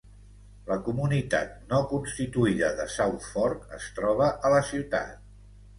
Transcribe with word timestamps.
La 0.69 0.77
comunitat 0.87 1.51
no 1.73 1.83
constituïda 1.91 2.73
de 2.81 2.89
South 2.97 3.29
Fork 3.29 3.79
es 3.81 3.89
troba 4.01 4.33
a 4.51 4.55
la 4.57 4.65
ciutat. 4.73 5.27